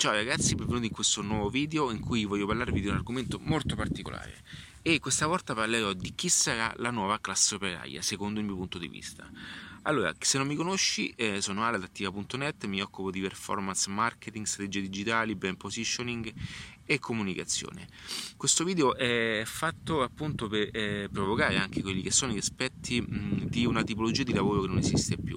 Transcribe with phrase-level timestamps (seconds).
[0.00, 3.74] Ciao ragazzi, benvenuti in questo nuovo video in cui voglio parlarvi di un argomento molto
[3.74, 4.32] particolare
[4.80, 8.78] e questa volta parlerò di chi sarà la nuova classe operaia secondo il mio punto
[8.78, 9.30] di vista.
[9.82, 15.34] Allora, se non mi conosci, eh, sono aladattiva.net, mi occupo di performance marketing, strategie digitali,
[15.34, 16.32] brand positioning
[16.86, 17.86] e comunicazione.
[18.38, 23.48] Questo video è fatto appunto per eh, provocare anche quelli che sono gli aspetti mh,
[23.50, 25.36] di una tipologia di lavoro che non esiste più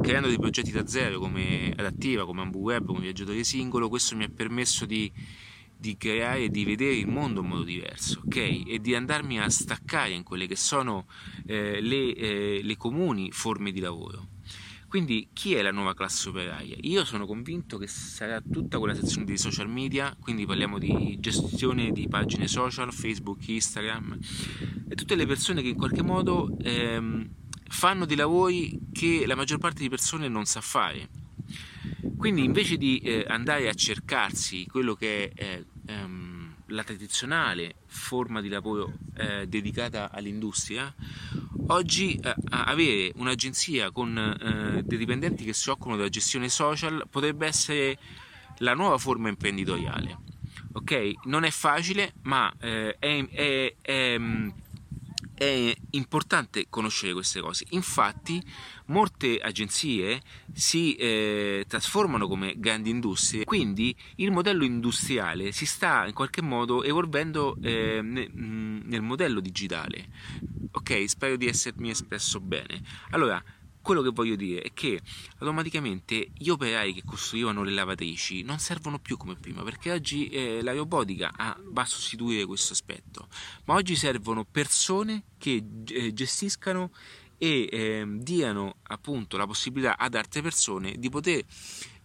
[0.00, 4.28] creando dei progetti da zero come adattiva, come AmbuWeb, come viaggiatore singolo, questo mi ha
[4.28, 5.10] permesso di,
[5.76, 8.36] di creare e di vedere il mondo in modo diverso, ok?
[8.66, 11.06] E di andarmi a staccare in quelle che sono
[11.46, 14.28] eh, le, eh, le comuni forme di lavoro.
[14.88, 16.74] Quindi chi è la nuova classe operaia?
[16.80, 21.92] Io sono convinto che sarà tutta quella sezione di social media, quindi parliamo di gestione
[21.92, 24.18] di pagine social, Facebook, Instagram,
[24.88, 27.28] e tutte le persone che in qualche modo ehm,
[27.68, 31.08] fanno dei lavori che la maggior parte di persone non sa fare.
[32.16, 38.40] Quindi invece di eh, andare a cercarsi quello che è eh, ehm, la tradizionale forma
[38.40, 40.92] di lavoro eh, dedicata all'industria,
[41.68, 47.46] oggi eh, avere un'agenzia con eh, dei dipendenti che si occupano della gestione social potrebbe
[47.46, 47.98] essere
[48.58, 50.18] la nuova forma imprenditoriale.
[50.72, 51.12] Ok?
[51.24, 54.18] Non è facile, ma è, è, è
[55.38, 57.64] è importante conoscere queste cose.
[57.70, 58.42] Infatti,
[58.86, 60.20] molte agenzie
[60.52, 66.82] si eh, trasformano come grandi industrie, quindi il modello industriale si sta in qualche modo
[66.82, 70.08] evolvendo eh, nel modello digitale.
[70.72, 72.82] Ok, spero di essermi espresso bene.
[73.10, 73.42] Allora,
[73.88, 75.00] quello che voglio dire è che
[75.38, 80.60] automaticamente gli operai che costruivano le lavatrici non servono più come prima perché oggi eh,
[80.60, 83.28] la robotica ha, va a sostituire questo aspetto.
[83.64, 86.90] Ma oggi servono persone che eh, gestiscano
[87.38, 91.42] e eh, diano appunto la possibilità ad altre persone di poter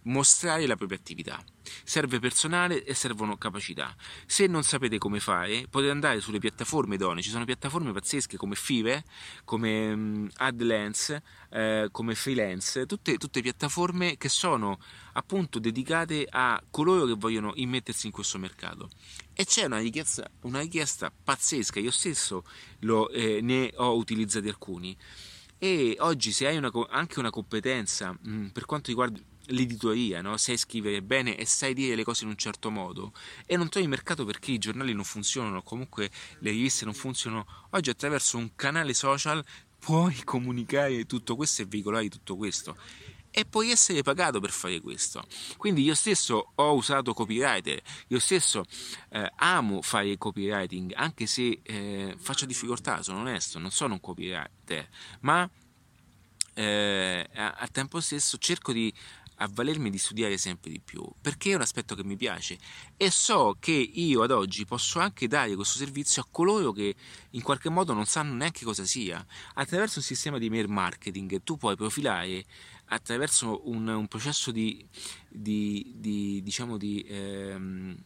[0.04, 1.42] mostrare la propria attività.
[1.82, 3.94] Serve personale e servono capacità.
[4.26, 7.22] Se non sapete come fare, potete andare sulle piattaforme idonee.
[7.22, 9.04] Ci sono piattaforme pazzesche come Five,
[9.44, 11.16] come um, AdLens,
[11.50, 14.78] eh, come Freelance, tutte, tutte piattaforme che sono
[15.12, 18.90] appunto dedicate a coloro che vogliono immettersi in questo mercato.
[19.32, 22.44] E c'è una richiesta, una richiesta pazzesca, io stesso
[22.80, 24.96] lo, eh, ne ho utilizzati alcuni.
[25.58, 30.36] E oggi se hai una, anche una competenza mh, mm, per quanto riguarda l'editoria, no?
[30.36, 33.12] sai scrivere bene e sai dire le cose in un certo modo.
[33.46, 37.90] E non trovi mercato perché i giornali non funzionano, comunque le riviste non funzionano, oggi
[37.90, 39.44] attraverso un canale social
[39.78, 42.76] puoi comunicare tutto questo e veicolare tutto questo.
[43.36, 45.26] E puoi essere pagato per fare questo.
[45.56, 48.64] Quindi io stesso ho usato copywriter, io stesso
[49.10, 54.88] eh, amo fare copywriting, anche se eh, faccio difficoltà, sono onesto, non sono un copywriter,
[55.22, 55.50] ma
[56.54, 58.92] eh, al tempo stesso cerco di
[59.36, 62.58] avvalermi di studiare sempre di più perché è un aspetto che mi piace
[62.96, 66.94] e so che io ad oggi posso anche dare questo servizio a coloro che
[67.30, 69.24] in qualche modo non sanno neanche cosa sia.
[69.54, 72.44] Attraverso un sistema di mail marketing tu puoi profilare
[72.86, 74.86] attraverso un, un processo di,
[75.28, 77.96] di, di diciamo di ehm,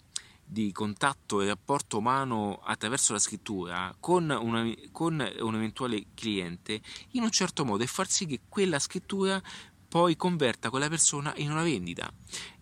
[0.51, 6.81] di contatto e rapporto umano attraverso la scrittura con, una, con, un eventuale cliente
[7.11, 9.41] in un certo modo e far sì che quella scrittura
[9.89, 12.13] poi converta quella persona in una vendita.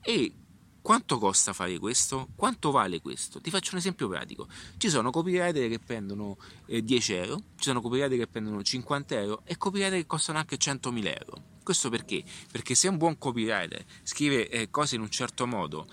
[0.00, 0.32] E
[0.80, 2.28] quanto costa fare questo?
[2.36, 3.40] Quanto vale questo?
[3.40, 4.46] Ti faccio un esempio pratico.
[4.76, 9.42] Ci sono copywriter che prendono eh, 10 euro, ci sono copywriter che prendono 50 euro
[9.44, 11.42] e copywriter che costano anche 100.000 euro.
[11.64, 12.22] Questo perché?
[12.52, 15.88] Perché se un buon copywriter scrive eh, cose in un certo modo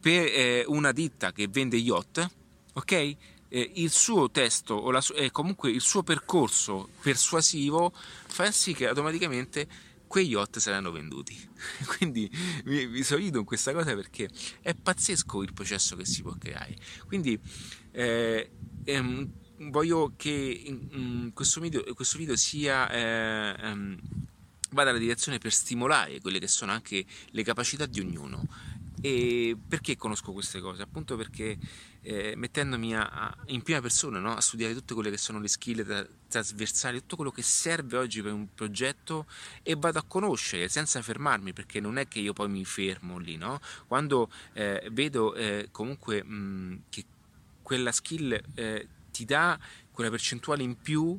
[0.00, 2.28] per eh, una ditta che vende yacht,
[2.72, 2.92] ok?
[2.92, 3.16] Eh,
[3.74, 9.68] il suo testo o la, eh, comunque il suo percorso persuasivo fa sì che automaticamente
[10.14, 11.36] quei yacht saranno venduti.
[11.98, 12.30] Quindi
[12.66, 14.30] mi, mi sorrido in questa cosa perché
[14.60, 16.76] è pazzesco il processo che si può creare.
[17.08, 17.36] Quindi
[17.90, 18.48] eh,
[18.84, 19.32] ehm,
[19.70, 23.98] voglio che in, in questo, video, questo, video, sia eh, ehm,
[24.70, 28.46] vada nella direzione per stimolare quelle che sono anche le capacità di ognuno
[29.04, 30.80] e perché conosco queste cose?
[30.80, 31.58] Appunto perché
[32.00, 34.34] eh, mettendomi a, a, in prima persona no?
[34.34, 38.22] a studiare tutte quelle che sono le skill tra, trasversali, tutto quello che serve oggi
[38.22, 39.26] per un progetto
[39.62, 43.36] e vado a conoscere senza fermarmi perché non è che io poi mi fermo lì,
[43.36, 43.60] no?
[43.86, 47.04] quando eh, vedo eh, comunque mh, che
[47.60, 49.58] quella skill eh, ti dà
[49.90, 51.14] quella percentuale in più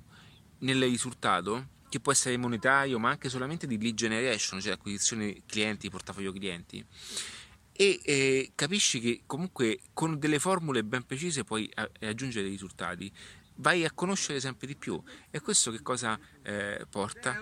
[0.57, 5.87] nel risultato che può essere monetario ma anche solamente di lead generation, cioè acquisizione clienti,
[5.91, 6.83] portafoglio clienti
[7.75, 11.69] e eh, capisci che comunque con delle formule ben precise puoi
[11.99, 13.11] aggiungere dei risultati.
[13.55, 15.01] Vai a conoscere sempre di più.
[15.29, 17.41] E questo che cosa eh, porta?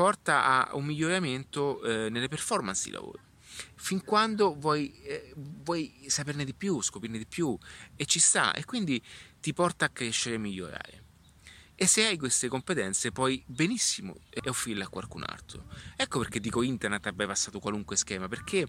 [0.00, 3.20] porta a un miglioramento eh, nelle performance di lavoro.
[3.74, 7.54] Fin quando vuoi, eh, vuoi saperne di più, scoprirne di più.
[7.96, 8.54] E ci sta.
[8.54, 9.02] E quindi
[9.40, 11.04] ti porta a crescere e migliorare.
[11.82, 15.64] E se hai queste competenze puoi benissimo offrirle a qualcun altro.
[15.96, 18.66] Ecco perché dico internet ha bypassato qualunque schema, perché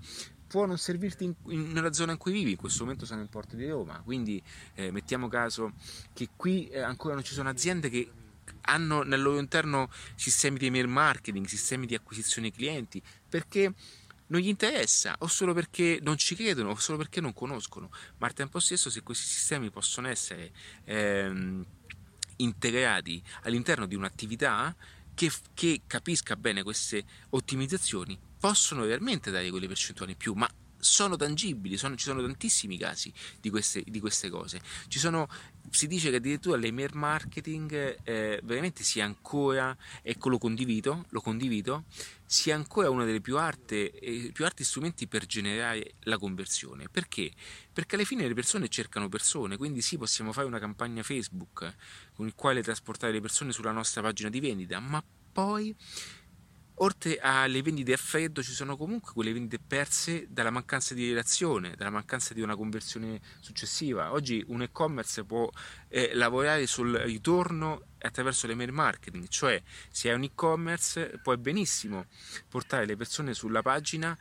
[0.48, 3.28] può non servirti in, in, nella zona in cui vivi, in questo momento sono in
[3.28, 4.42] Porto di Roma, quindi
[4.75, 5.74] eh, mettiamo caso
[6.13, 8.10] che qui eh, ancora non ci sono aziende che
[8.62, 13.74] hanno nel loro interno sistemi di email marketing, sistemi di acquisizione clienti, perché
[14.28, 18.28] non gli interessa, o solo perché non ci credono, o solo perché non conoscono, ma
[18.28, 20.54] al tempo stesso se questi sistemi possono essere...
[20.86, 21.66] Ehm,
[22.38, 24.75] integrati all'interno di un'attività
[25.13, 30.50] che, che, capisca bene queste ottimizzazioni possono realmente dare quelle percentuali in più, ma
[30.81, 34.60] sono tangibili, sono, ci sono tantissimi casi di queste, di queste cose.
[34.89, 35.28] Sono,
[35.69, 41.86] si dice che addirittura l'email marketing eh, veramente sia ancora, ecco lo condivido, lo condivido,
[42.25, 46.88] sia ancora uno dei più, eh, più alti strumenti per generare la conversione.
[46.89, 47.31] Perché?
[47.72, 51.75] Perché alla fine le persone cercano persone, quindi sì, possiamo fare una campagna Facebook
[52.13, 55.75] con il quale trasportare le persone sulla nostra pagina di vendita, ma poi
[56.76, 61.76] Oltre alle vendite a freddo ci sono comunque quelle vendite perse dalla mancanza di relazione,
[61.76, 64.12] dalla mancanza di una conversione successiva.
[64.14, 65.48] Oggi un e-commerce può
[65.90, 72.08] eh, lavorare sul ritorno attraverso l'email marketing, cioè se hai un e-commerce puoi benissimo
[72.50, 74.18] portare le persone sulla pagina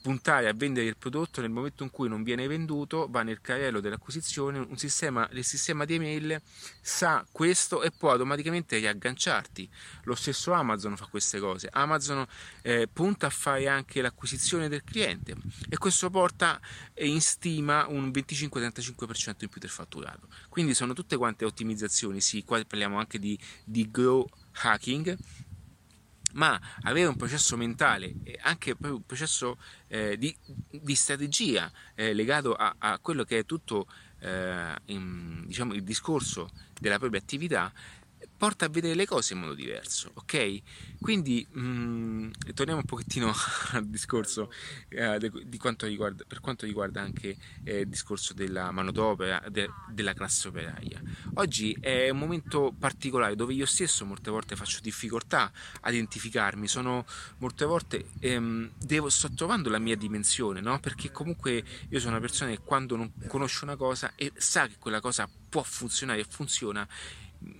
[0.00, 3.80] puntare a vendere il prodotto nel momento in cui non viene venduto, va nel carrello
[3.80, 6.40] dell'acquisizione, sistema, il sistema di email
[6.80, 9.68] sa questo e può automaticamente riagganciarti.
[10.04, 11.68] Lo stesso Amazon fa queste cose.
[11.70, 12.26] Amazon
[12.62, 15.36] eh, punta a fare anche l'acquisizione del cliente
[15.68, 16.60] e questo porta
[16.98, 20.28] in stima un 25-35% in più del fatturato.
[20.48, 24.26] Quindi sono tutte quante ottimizzazioni, sì, qua parliamo anche di, di grow
[24.62, 25.16] hacking
[26.32, 30.34] ma avere un processo mentale e anche un processo eh, di,
[30.70, 33.86] di, strategia eh, legato a, a, quello che è tutto
[34.20, 37.72] eh, in, diciamo, il discorso della propria attività
[38.40, 40.62] porta a vedere le cose in modo diverso, ok?
[40.98, 43.30] Quindi mh, mm, torniamo un pochettino
[43.72, 44.50] al discorso
[44.88, 50.14] eh, di quanto riguarda, per quanto riguarda anche eh, il discorso della manodopera, de, della
[50.14, 51.02] classe operaia.
[51.34, 55.52] Oggi è un momento particolare dove io stesso molte volte faccio difficoltà
[55.82, 57.04] a identificarmi, sono
[57.40, 60.80] molte volte ehm, devo, sto trovando la mia dimensione, no?
[60.80, 64.76] Perché comunque io sono una persona che quando non conosce una cosa e sa che
[64.78, 66.88] quella cosa può funzionare e funziona,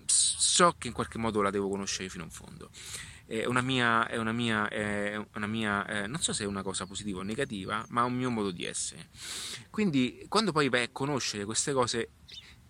[0.06, 2.71] so che in qualche modo la devo conoscere fino in fondo.
[3.25, 6.62] È una mia, è una mia, è una mia eh, non so se è una
[6.62, 9.09] cosa positiva o negativa, ma è un mio modo di essere.
[9.71, 12.11] Quindi quando poi vai a conoscere queste cose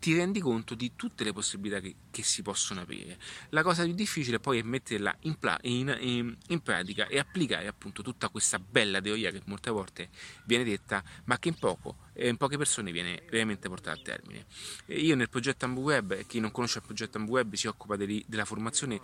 [0.00, 3.19] ti rendi conto di tutte le possibilità che, che, si possono aprire.
[3.50, 7.69] La cosa più difficile poi è metterla in, pla- in, in, in, pratica e applicare
[7.69, 10.08] appunto tutta questa bella teoria che molte volte
[10.47, 14.47] viene detta, ma che in, poco, in poche persone viene veramente portata a termine.
[14.87, 19.00] Io nel progetto AmbuWeb, chi non conosce il progetto AmbuWeb si occupa deli, della formazione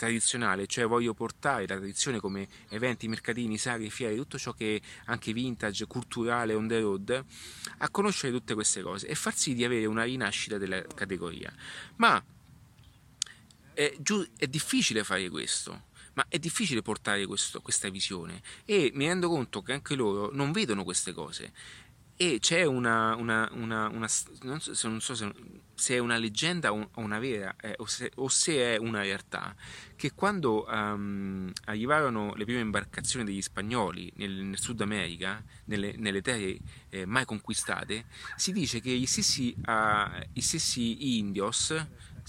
[0.00, 4.80] tradizionale, cioè voglio portare la tradizione come eventi, mercatini, sagre, fiere, tutto ciò che è
[5.06, 7.24] anche vintage, culturale, on the road,
[7.78, 11.52] a conoscere tutte queste cose e far sì di avere una rinascita della categoria.
[11.96, 12.22] Ma
[13.74, 19.06] è, giù, è difficile fare questo ma è difficile portare questo, questa visione e mi
[19.06, 21.52] rendo conto che anche loro non vedono queste cose
[22.22, 24.06] e c'è una, una, una, una
[24.42, 25.32] non, so, non, so, se,
[25.74, 29.56] se, è una leggenda o una vera eh, o, se, o, se, è una realtà
[29.96, 36.20] che quando um, arrivarono le prime imbarcazioni degli spagnoli nel, nel Sud America nelle, nelle
[36.20, 36.58] terre
[36.90, 38.04] eh, mai conquistate
[38.36, 41.74] si dice che gli stessi, uh, gli stessi indios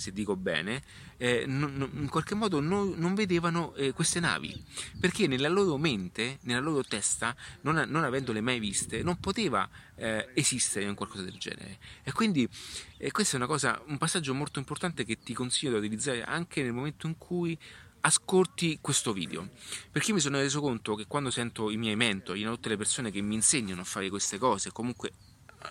[0.01, 0.81] se dico bene,
[1.17, 4.61] eh, non, in qualche modo non, non vedevano eh, queste navi,
[4.99, 10.29] perché nella loro mente, nella loro testa, non, non avendole mai viste, non poteva eh,
[10.33, 11.77] esistere un qualcosa del genere.
[12.03, 12.49] E quindi
[12.97, 16.63] eh, questo è una cosa, un passaggio molto importante che ti consiglio di utilizzare anche
[16.63, 17.57] nel momento in cui
[18.03, 19.47] ascolti questo video
[19.91, 23.21] perché mi sono reso conto che quando sento i miei mentori, tutte le persone che
[23.21, 25.11] mi insegnano a fare queste cose, comunque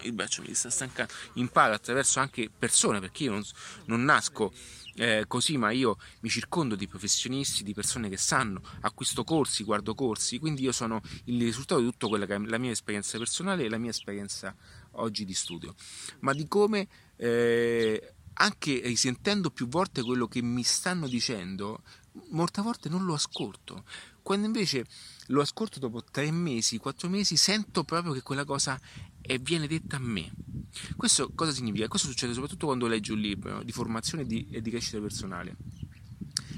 [0.02, 3.44] il braccio mi sta stancando, imparo attraverso anche persone, perché io non,
[3.86, 4.52] non nasco
[4.94, 9.94] eh, così, ma io mi circondo di professionisti, di persone che sanno, acquisto corsi, guardo
[9.94, 13.64] corsi, quindi io sono il risultato di tutto quella che è la mia esperienza personale
[13.64, 14.54] e la mia esperienza
[14.92, 15.74] oggi di studio,
[16.20, 21.82] ma di come eh, anche risentendo più volte quello che mi stanno dicendo,
[22.30, 23.84] molte volte non lo ascolto.
[24.22, 24.86] Quando invece
[25.26, 28.80] lo ascolto dopo tre mesi, quattro mesi, sento proprio che quella cosa
[29.30, 30.28] e viene detta a me.
[30.96, 31.86] Questo cosa significa?
[31.86, 35.56] Questo succede soprattutto quando leggi un libro di formazione e di, crescita personale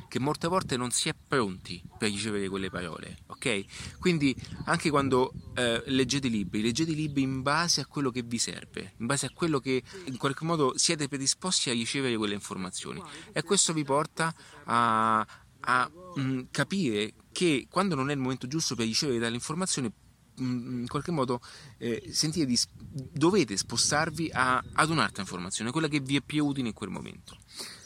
[0.08, 3.98] che molte volte non si è pronti per ricevere quelle parole, ok?
[3.98, 8.92] Quindi anche quando eh, leggete libri, leggete libri in base a quello che vi serve,
[8.98, 13.02] in base a quello che in qualche modo siete predisposti a ricevere quelle informazioni
[13.32, 15.26] e questo vi porta a,
[15.60, 19.90] a mh, mm, capire che quando non è il momento giusto per ricevere tale informazione
[20.36, 21.40] in qualche modo
[21.78, 26.68] eh, sentite di, dovete spostarvi a, ad un'altra informazione, quella che vi è più utile
[26.68, 27.36] in quel momento.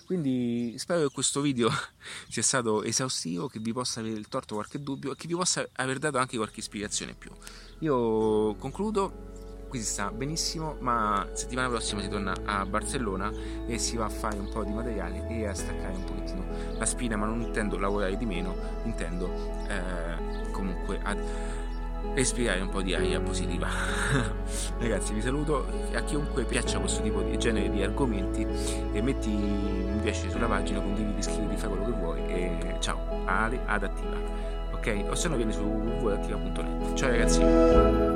[0.06, 1.68] Quindi spero che questo video
[2.30, 5.98] sia stato esaustivo, che vi possa aver tolto qualche dubbio e che vi possa aver
[5.98, 7.32] dato anche qualche ispirazione in più.
[7.80, 13.32] Io concludo, qui si sta benissimo, ma settimana prossima si torna a Barcellona
[13.66, 16.86] e si va a fare un po' di materiale e a staccare un pochettino la
[16.86, 19.28] spina, ma non intendo lavorare di meno, intendo
[19.68, 21.18] eh, comunque ad
[22.16, 23.68] respirare un po' di aria positiva.
[24.80, 25.66] Ragazzi, vi saluto.
[25.94, 28.46] A chiunque piaccia questo tipo di genere di argomenti,
[28.92, 32.26] e metti mi piace sulla pagina, condividi, iscriviti, fai quello che vuoi.
[32.26, 34.16] E ciao, Ale Adattiva.
[34.72, 35.04] Ok?
[35.10, 36.94] O se no vieni su www.adattiva.net.
[36.94, 38.15] Ciao ragazzi.